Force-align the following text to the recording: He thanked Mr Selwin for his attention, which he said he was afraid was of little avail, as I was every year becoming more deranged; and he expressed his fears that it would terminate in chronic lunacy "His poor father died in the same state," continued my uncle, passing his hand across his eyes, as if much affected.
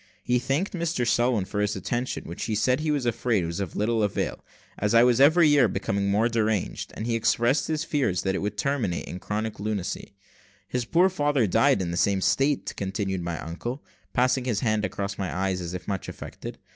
He 0.23 0.39
thanked 0.39 0.73
Mr 0.73 1.05
Selwin 1.07 1.45
for 1.45 1.59
his 1.61 1.75
attention, 1.75 2.23
which 2.23 2.45
he 2.45 2.55
said 2.55 2.79
he 2.79 2.89
was 2.89 3.05
afraid 3.05 3.45
was 3.45 3.59
of 3.59 3.75
little 3.75 4.01
avail, 4.01 4.43
as 4.79 4.95
I 4.95 5.03
was 5.03 5.21
every 5.21 5.47
year 5.47 5.67
becoming 5.67 6.09
more 6.09 6.27
deranged; 6.27 6.91
and 6.95 7.05
he 7.05 7.13
expressed 7.15 7.67
his 7.67 7.83
fears 7.83 8.23
that 8.23 8.33
it 8.33 8.39
would 8.39 8.57
terminate 8.57 9.05
in 9.05 9.19
chronic 9.19 9.59
lunacy 9.59 10.15
"His 10.67 10.85
poor 10.85 11.07
father 11.07 11.45
died 11.45 11.83
in 11.83 11.91
the 11.91 11.97
same 11.97 12.21
state," 12.21 12.73
continued 12.75 13.21
my 13.21 13.37
uncle, 13.41 13.83
passing 14.11 14.45
his 14.45 14.61
hand 14.61 14.85
across 14.85 15.13
his 15.13 15.19
eyes, 15.25 15.61
as 15.61 15.75
if 15.75 15.87
much 15.87 16.09
affected. 16.09 16.57